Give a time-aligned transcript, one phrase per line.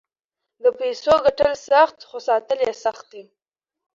[0.63, 3.23] د پیسو ګټل سخت خو ساتل یې سخت دي.